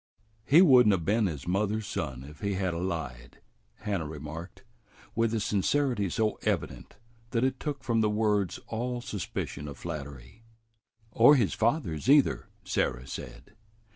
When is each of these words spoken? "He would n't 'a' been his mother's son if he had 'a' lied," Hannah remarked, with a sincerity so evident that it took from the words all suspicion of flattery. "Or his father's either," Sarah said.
"He 0.45 0.63
would 0.63 0.87
n't 0.87 0.93
'a' 0.93 0.97
been 0.97 1.27
his 1.27 1.47
mother's 1.47 1.85
son 1.85 2.23
if 2.23 2.39
he 2.39 2.55
had 2.55 2.73
'a' 2.73 2.79
lied," 2.79 3.39
Hannah 3.81 4.07
remarked, 4.07 4.63
with 5.13 5.31
a 5.31 5.39
sincerity 5.39 6.09
so 6.09 6.39
evident 6.41 6.95
that 7.29 7.43
it 7.43 7.59
took 7.59 7.83
from 7.83 8.01
the 8.01 8.09
words 8.09 8.59
all 8.65 9.01
suspicion 9.01 9.67
of 9.67 9.77
flattery. 9.77 10.41
"Or 11.11 11.35
his 11.35 11.53
father's 11.53 12.09
either," 12.09 12.47
Sarah 12.63 13.05
said. 13.05 13.53